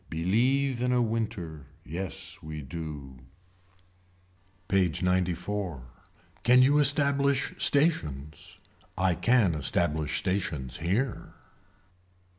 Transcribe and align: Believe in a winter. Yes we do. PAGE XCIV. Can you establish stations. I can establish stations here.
Believe 0.09 0.81
in 0.81 0.91
a 0.91 0.99
winter. 1.03 1.67
Yes 1.85 2.39
we 2.41 2.63
do. 2.63 3.19
PAGE 4.67 5.01
XCIV. 5.01 5.81
Can 6.41 6.63
you 6.63 6.79
establish 6.79 7.53
stations. 7.59 8.57
I 8.97 9.13
can 9.13 9.53
establish 9.53 10.17
stations 10.17 10.77
here. 10.77 11.35